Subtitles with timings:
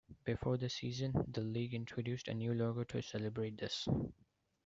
[0.25, 3.87] Before the season the league introduced a new logo to celebrate this.